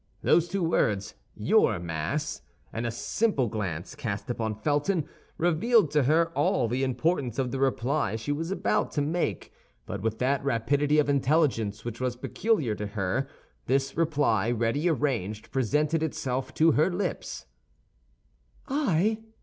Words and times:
Those 0.23 0.47
two 0.47 0.63
words, 0.63 1.13
your 1.35 1.77
Mass, 1.77 2.41
and 2.73 2.87
a 2.87 2.89
simple 2.89 3.47
glance 3.47 3.93
cast 3.93 4.31
upon 4.31 4.55
Felton, 4.55 5.07
revealed 5.37 5.91
to 5.91 6.01
her 6.05 6.31
all 6.35 6.67
the 6.67 6.83
importance 6.83 7.37
of 7.37 7.51
the 7.51 7.59
reply 7.59 8.15
she 8.15 8.31
was 8.31 8.49
about 8.49 8.91
to 8.93 9.01
make; 9.03 9.53
but 9.85 10.01
with 10.01 10.17
that 10.17 10.43
rapidity 10.43 10.97
of 10.97 11.07
intelligence 11.07 11.85
which 11.85 12.01
was 12.01 12.15
peculiar 12.15 12.73
to 12.73 12.87
her, 12.87 13.27
this 13.67 13.95
reply, 13.95 14.49
ready 14.49 14.89
arranged, 14.89 15.51
presented 15.51 16.01
itself 16.01 16.51
to 16.55 16.71
her 16.71 16.89
lips: 16.91 17.45
"I?" 18.67 19.19